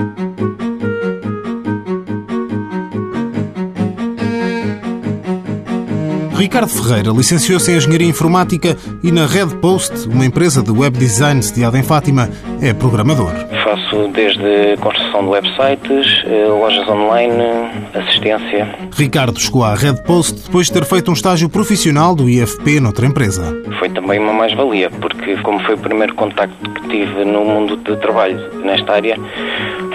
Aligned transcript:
Thank 0.00 0.18
you. 0.18 0.29
Ricardo 6.40 6.70
Ferreira 6.70 7.10
licenciou-se 7.10 7.70
em 7.70 7.76
Engenharia 7.76 8.08
Informática 8.08 8.74
e 9.02 9.12
na 9.12 9.26
Red 9.26 9.48
Post, 9.60 10.08
uma 10.08 10.24
empresa 10.24 10.62
de 10.62 10.70
web 10.70 10.96
design 10.96 11.42
sediada 11.42 11.78
em 11.78 11.82
Fátima, 11.82 12.30
é 12.62 12.72
programador. 12.72 13.30
Faço 13.62 14.08
desde 14.08 14.74
construção 14.80 15.20
de 15.20 15.28
websites, 15.28 16.24
eh, 16.24 16.46
lojas 16.48 16.88
online, 16.88 17.42
assistência. 17.92 18.74
Ricardo 18.96 19.38
chegou 19.38 19.62
à 19.62 19.74
Red 19.74 20.02
Post 20.06 20.44
depois 20.46 20.68
de 20.68 20.72
ter 20.72 20.86
feito 20.86 21.10
um 21.10 21.14
estágio 21.14 21.46
profissional 21.50 22.14
do 22.14 22.26
IFP 22.26 22.80
noutra 22.80 23.04
empresa. 23.04 23.54
Foi 23.78 23.90
também 23.90 24.18
uma 24.18 24.32
mais-valia, 24.32 24.90
porque 24.90 25.36
como 25.42 25.60
foi 25.60 25.74
o 25.74 25.78
primeiro 25.78 26.14
contacto 26.14 26.70
que 26.70 26.88
tive 26.88 27.22
no 27.22 27.44
mundo 27.44 27.76
de 27.76 27.94
trabalho 27.98 28.40
nesta 28.64 28.94
área, 28.94 29.18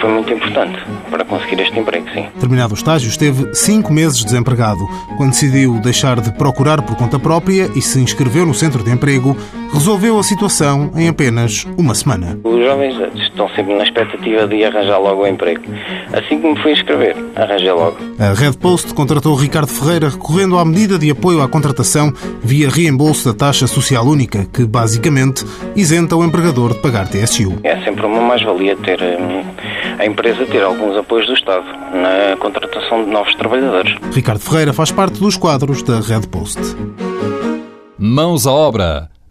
foi 0.00 0.10
muito 0.10 0.32
importante 0.32 0.76
para 1.08 1.24
conseguir 1.24 1.60
este 1.60 1.78
emprego, 1.78 2.06
sim. 2.12 2.26
Terminado 2.40 2.74
o 2.74 2.76
estágio, 2.76 3.08
esteve 3.08 3.54
cinco 3.54 3.92
meses 3.92 4.24
desempregado. 4.24 4.80
Quando 5.16 5.30
decidiu 5.30 5.78
deixar 5.80 6.20
de 6.20 6.31
procurar 6.32 6.82
por 6.82 6.96
conta 6.96 7.18
própria 7.18 7.70
e 7.74 7.82
se 7.82 8.00
inscreveu 8.00 8.44
no 8.46 8.54
centro 8.54 8.82
de 8.82 8.90
emprego, 8.90 9.36
resolveu 9.72 10.18
a 10.18 10.22
situação 10.22 10.92
em 10.94 11.08
apenas 11.08 11.66
uma 11.78 11.94
semana. 11.94 12.38
Os 12.44 12.60
jovens 12.64 12.94
estão 13.14 13.48
sempre 13.50 13.74
na 13.74 13.84
expectativa 13.84 14.46
de 14.46 14.64
arranjar 14.64 14.98
logo 14.98 15.22
o 15.22 15.26
emprego. 15.26 15.62
Assim 16.12 16.40
que 16.40 16.46
me 16.46 16.60
fui 16.60 16.72
inscrever, 16.72 17.16
arranjei 17.34 17.72
logo. 17.72 17.96
A 18.18 18.34
Red 18.34 18.52
Post 18.52 18.94
contratou 18.94 19.34
Ricardo 19.34 19.68
Ferreira 19.68 20.08
recorrendo 20.08 20.58
à 20.58 20.64
medida 20.64 20.98
de 20.98 21.10
apoio 21.10 21.42
à 21.42 21.48
contratação 21.48 22.12
via 22.42 22.68
reembolso 22.68 23.32
da 23.32 23.38
taxa 23.38 23.66
social 23.66 24.04
única, 24.04 24.46
que 24.52 24.64
basicamente 24.64 25.44
isenta 25.74 26.16
o 26.16 26.24
empregador 26.24 26.74
de 26.74 26.80
pagar 26.80 27.08
TSU. 27.08 27.58
É 27.64 27.80
sempre 27.82 28.06
uma 28.06 28.20
mais-valia 28.20 28.76
ter 28.76 29.00
hum, 29.02 29.42
a 29.98 30.06
empresa 30.06 30.44
ter 30.46 30.62
alguns 30.62 30.96
apoios 30.96 31.26
do 31.26 31.34
Estado 31.34 31.64
na 31.92 32.36
contratação 32.36 33.04
de 33.04 33.10
novos 33.10 33.34
trabalhadores. 33.34 33.94
Ricardo 34.12 34.40
Ferreira 34.40 34.72
faz 34.72 34.90
parte 34.90 35.18
dos 35.18 35.36
quadros 35.36 35.82
da 35.82 36.00
Red 36.00 36.26
Post. 36.28 36.60
Mãos 37.98 38.46
à 38.46 38.52
obra, 38.52 39.11